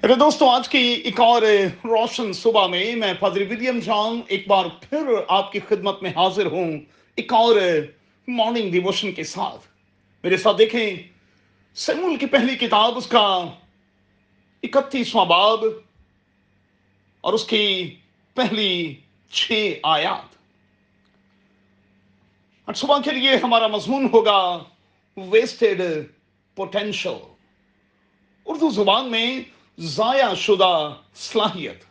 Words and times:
اچھا 0.00 0.08
میرے 0.08 0.18
دوستوں 0.18 0.48
آج 0.48 0.68
کی 0.68 0.78
ایک 0.78 1.20
اور 1.20 1.42
روشن 1.84 2.32
صبح 2.32 2.66
میں 2.66 2.96
میں 2.96 3.14
فادر 3.20 3.40
ولیم 3.50 3.78
جان 3.78 4.20
ایک 4.26 4.48
بار 4.48 4.64
پھر 4.90 4.98
آپ 5.28 5.52
کی 5.52 5.60
خدمت 5.68 6.02
میں 6.02 6.10
حاضر 6.10 6.46
ہوں، 6.46 6.80
ایک 7.16 7.32
اور 7.32 7.56
مارننگ 8.28 8.72
ڈیووشن 8.72 9.12
کے 9.12 9.24
ساتھ۔ 9.24 9.66
میرے 10.22 10.36
ساتھ 10.36 10.58
دیکھیں، 10.58 10.96
سیمول 11.74 12.16
کی 12.16 12.26
پہلی 12.26 12.56
کتاب، 12.56 12.96
اس 12.96 13.06
کا 13.06 13.44
اکتیسواں 14.62 15.24
باب 15.24 15.64
اور 17.20 17.32
اس 17.32 17.44
کی 17.44 17.94
پہلی 18.34 18.94
چھ 19.30 19.74
آیات۔ 19.82 20.36
اور 22.64 22.74
صبح 22.74 22.98
کے 23.04 23.10
لیے 23.10 23.36
ہمارا 23.42 23.66
مضمون 23.66 24.08
ہوگا 24.12 24.58
ویسٹڈ 25.16 25.82
پوٹینشل 26.54 27.14
اردو 28.46 28.70
زبان 28.70 29.10
میں 29.10 29.40
ضائع 29.80 30.34
شدہ 30.34 30.94
صلاحیت۔ 31.14 31.84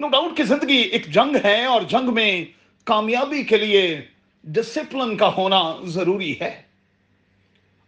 نو 0.00 0.08
ڈاؤٹ 0.08 0.36
کی 0.36 0.42
زندگی 0.42 0.76
ایک 0.76 1.06
جنگ 1.06 1.36
ہے 1.44 1.64
اور 1.64 1.82
جنگ 1.82 2.14
میں 2.14 2.44
کامیابی 2.84 3.42
کے 3.42 3.56
لیے 3.56 4.06
ڈسپلن 4.44 5.16
کا 5.16 5.28
ہونا 5.36 5.60
ضروری 5.84 6.40
ہے۔ 6.40 6.62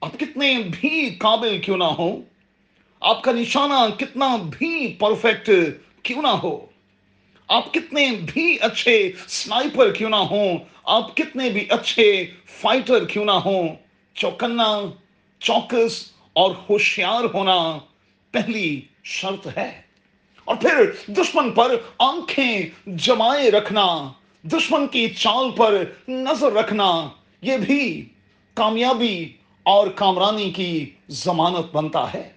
آپ 0.01 0.19
کتنے 0.21 0.55
بھی 0.71 1.11
قابل 1.19 1.59
کیوں 1.59 1.77
نہ 1.77 1.85
ہو 1.85 2.21
آپ 3.01 3.23
کا 3.23 3.33
نشانہ 3.33 3.81
کتنا 3.99 4.37
بھی 4.37 4.93
پرفیکٹ 4.99 5.51
کیوں 6.03 6.23
نہ 6.23 6.35
ہو، 6.43 6.67
آپ 7.49 7.73
کتنے 7.75 8.07
بھی 8.33 8.57
اچھے 8.61 9.13
سنائپر 9.29 9.93
کیوں 9.93 10.11
نہ 10.11 10.23
ہوں، 10.31 10.59
آپ 10.85 11.17
کتنے 11.17 11.51
بھی 11.51 11.67
اچھے 11.69 12.27
فائٹر 12.61 13.05
کیوں 13.05 13.25
نہ 13.25 13.39
ہوں، 13.45 13.69
چوکنا، 14.15 14.81
چوکس 15.41 16.13
اور 16.33 16.55
ہوشیار 16.69 17.25
ہونا 17.35 17.79
پہلی 18.35 18.81
شرط 19.05 19.59
ہے۔ 19.59 19.81
اور 20.45 20.57
پھر 20.57 20.91
دشمن 21.13 21.53
پر 21.53 21.77
آنکھیں 21.99 22.63
جمائے 22.87 23.51
رکھنا، 23.51 24.13
دشمن 24.43 24.87
کی 24.87 25.09
چال 25.09 25.51
پر 25.51 25.85
نظر 26.09 26.53
رکھنا، 26.53 27.09
یہ 27.43 27.57
بھی 27.57 28.09
کامیابی 28.55 29.33
اور 29.63 29.87
کامرانی 29.89 30.51
کی 30.51 30.91
ضمانت 31.09 31.77
بنتا 31.77 32.15
ہے۔ 32.15 32.33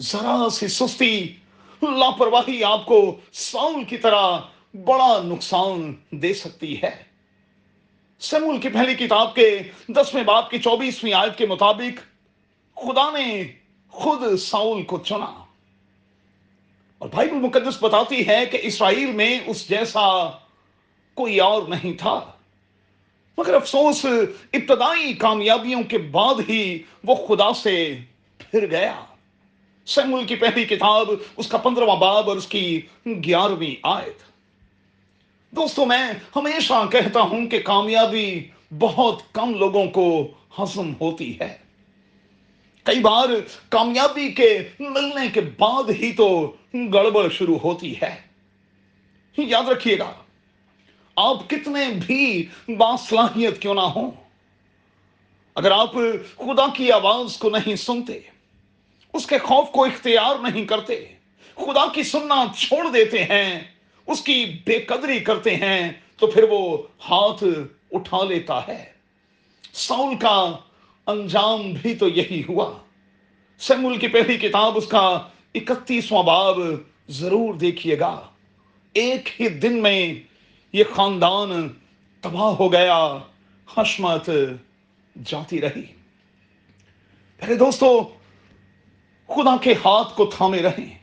ذرا 0.00 0.48
سی 0.50 0.68
سستی، 0.68 1.36
لاپرواہی 1.82 2.64
آپ 2.64 2.86
کو 2.86 3.20
ساؤل 3.32 3.84
کی 3.84 3.96
طرح 3.96 4.38
بڑا 4.84 5.22
نقصان 5.24 5.94
دے 6.10 6.34
سکتی 6.34 6.82
ہے۔ 6.82 7.02
سمول 8.20 8.60
کی 8.60 8.68
پہلی 8.68 8.94
کتاب 8.94 9.34
کے 9.34 9.62
دسویں 9.88 10.24
باپ 10.24 10.50
کی 10.50 10.58
چوبیسویں 10.58 11.12
آیت 11.12 11.38
کے 11.38 11.46
مطابق 11.46 12.00
خدا 12.78 13.10
نے 13.10 13.44
خود 13.94 14.36
ساؤل 14.36 14.82
کو 14.82 14.98
چنا۔ 14.98 15.44
اور 16.98 17.08
بائبل 17.14 17.36
مقدس 17.36 17.82
بتاتی 17.82 18.28
ہے 18.28 18.46
کہ 18.46 18.58
اسرائیل 18.62 19.12
میں 19.12 19.40
اس 19.46 19.68
جیسا 19.68 20.30
کوئی 21.14 21.40
اور 21.40 21.62
نہیں 21.62 21.92
تھا۔ 21.98 22.32
مگر 23.38 23.54
افسوس، 23.54 24.06
ابتدائی 24.52 25.12
کامیابیوں 25.12 25.82
کے 25.82 25.98
بعد 25.98 26.34
ہی 26.48 26.78
وہ 27.04 27.14
خدا 27.14 27.52
سے 27.52 27.96
پھر 28.38 28.70
گیا۔ 28.70 29.00
سیمول 29.86 30.26
کی 30.26 30.34
پہلی 30.34 30.64
کتاب، 30.64 31.10
اس 31.36 31.48
کا 31.48 31.58
پندرواں 31.58 31.96
باب 31.96 32.28
اور 32.28 32.36
اس 32.36 32.46
کی 32.46 32.80
گیارہویں 33.06 33.74
آیت۔ 33.82 34.22
دوستوں 35.50 35.86
میں 35.86 36.12
ہمیشہ 36.36 36.86
کہتا 36.92 37.20
ہوں 37.20 37.46
کہ 37.46 37.60
کامیابی 37.60 38.48
بہت 38.78 39.22
کم 39.32 39.54
لوگوں 39.54 39.86
کو 39.86 40.28
ہضم 40.58 40.92
ہوتی 41.00 41.40
ہے۔ 41.40 41.63
کئی 42.84 43.00
بار 43.00 43.28
کامیابی 43.68 44.30
کے 44.32 44.48
ملنے 44.80 45.28
کے 45.34 45.40
بعد 45.58 45.90
ہی 45.90 46.12
تو 46.12 46.28
گڑبڑ 46.94 47.28
شروع 47.28 47.58
ہوتی 47.58 47.94
ہے۔ 48.02 48.14
یاد 49.38 49.68
رکھیے 49.68 49.98
گا، 49.98 50.12
آپ 51.16 51.48
کتنے 51.50 51.84
بھی 52.06 52.46
باصلاحیت 52.68 53.60
کیوں 53.62 53.74
نہ 53.74 53.86
ہوں، 53.94 54.10
اگر 55.56 55.70
آپ 55.70 55.92
خدا 56.36 56.66
کی 56.74 56.90
آواز 56.92 57.36
کو 57.36 57.50
نہیں 57.50 57.76
سنتے، 57.76 58.18
اس 59.14 59.26
کے 59.26 59.38
خوف 59.38 59.70
کو 59.70 59.84
اختیار 59.84 60.38
نہیں 60.42 60.64
کرتے، 60.64 61.04
خدا 61.56 61.86
کی 61.92 62.02
سننا 62.02 62.44
چھوڑ 62.58 62.84
دیتے 62.90 63.24
ہیں، 63.24 63.60
اس 64.08 64.22
کی 64.22 64.44
بے 64.64 64.78
قدری 64.80 65.18
کرتے 65.20 65.54
ہیں، 65.56 65.92
تو 66.16 66.26
پھر 66.26 66.44
وہ 66.50 66.76
ہاتھ 67.10 67.44
اٹھا 67.92 68.22
لیتا 68.24 68.60
ہے۔ 68.68 68.84
ساؤل 69.74 70.16
کا 70.16 70.36
انجام 71.06 71.72
بھی 71.72 71.94
تو 71.94 72.08
یہی 72.08 72.42
ہوا۔ 72.48 72.78
سیمول 73.58 73.98
کی 73.98 74.08
پہلی 74.08 74.38
کتاب، 74.38 74.72
اس 74.76 74.86
کا 74.86 75.28
اکتیسواں 75.54 76.22
باب 76.22 76.56
ضرور 77.08 77.54
دیکھیے 77.54 77.98
گا۔ 77.98 78.26
ایک 78.92 79.28
ہی 79.40 79.48
دن 79.48 79.82
میں 79.82 80.14
یہ 80.72 80.84
خاندان 80.94 81.68
تباہ 82.20 82.52
ہو 82.54 82.72
گیا 82.72 83.18
حشمت 83.76 84.30
جاتی 85.24 85.60
رہی۔ 85.60 85.82
پہلے 87.38 87.54
دوستو، 87.54 88.02
خدا 89.26 89.56
کے 89.60 89.72
ہاتھ 89.72 90.16
کو 90.16 90.26
تھامے 90.26 90.62
رہیں، 90.62 90.98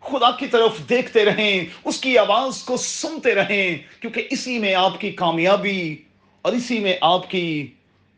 خدا 0.00 0.30
کی 0.30 0.46
طرف 0.46 0.88
دیکھتے 0.88 1.24
رہیں، 1.24 1.64
اس 1.84 2.00
کی 2.00 2.18
آواز 2.18 2.62
کو 2.62 2.76
سنتے 2.76 3.34
رہیں، 3.34 3.76
کیونکہ 4.00 4.26
اسی 4.30 4.58
میں 4.58 4.74
آپ 4.74 5.00
کی 5.00 5.10
کامیابی 5.10 5.96
اور 6.42 6.52
اسی 6.52 6.78
میں 6.78 6.96
آپ 7.00 7.30
کی 7.30 7.72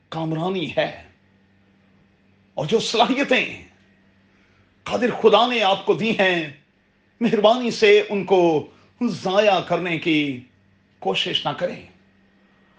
کامرانی 0.08 0.70
ہے 0.76 1.02
اور 2.54 2.66
جو 2.66 2.80
صلاحیتیں 2.80 3.62
قادر 4.82 5.10
خدا 5.22 5.46
نے 5.46 5.62
آپ 5.62 5.86
کو 5.86 5.94
دی 5.94 6.10
ہیں، 6.10 6.48
مہربانی 7.20 7.70
سے 7.70 8.02
ان 8.08 8.24
کو 8.24 8.66
ضائع 9.02 9.60
کرنے 9.60 9.98
کی 9.98 10.40
کوشش 10.98 11.46
نہ 11.46 11.52
کریں۔ 11.52 11.86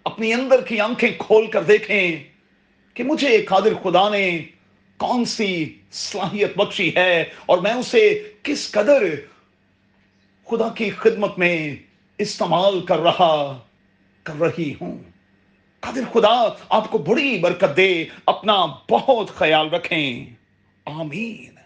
اپنی 0.04 0.34
اندر 0.34 0.62
کی 0.62 0.80
آنکھیں 0.80 1.10
کھول 1.18 1.48
کر 1.48 1.64
دیکھیں 1.64 2.24
کہ 2.94 3.04
مجھے 3.04 3.46
قادر 3.46 3.74
خدا 3.84 4.10
نے 4.10 4.46
کون 4.98 5.26
سی 5.26 5.78
صلاحیت 5.92 6.58
بخشی 6.58 6.96
ہے 6.96 7.22
اور 7.46 7.58
میں 7.58 7.74
اسے 7.74 8.32
کس 8.44 8.72
قدر 8.72 9.04
خدا 10.50 10.70
کی 10.70 10.90
خدمت 10.90 11.40
میں 11.40 11.76
استعمال 12.18 12.86
کر 12.86 13.00
رہا، 13.00 13.60
کر 14.24 14.40
رہی 14.40 14.74
ہوں۔ 14.82 14.98
قادر 15.80 16.02
خدا 16.14 16.50
آپ 16.70 16.92
کو 16.92 16.98
بڑی 16.98 17.40
برکت 17.40 17.78
دے 17.78 18.06
اپنا 18.26 18.66
بہت 18.90 19.30
خیال 19.30 19.70
رکھیں۔ 19.70 20.26
آمین۔ 20.86 21.59